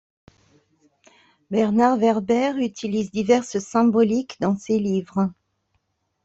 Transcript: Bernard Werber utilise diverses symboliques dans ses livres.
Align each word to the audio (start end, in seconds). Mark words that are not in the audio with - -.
Bernard 1.51 1.97
Werber 1.99 2.53
utilise 2.57 3.11
diverses 3.11 3.59
symboliques 3.59 4.35
dans 4.41 4.55
ses 4.57 4.79
livres. 4.79 5.29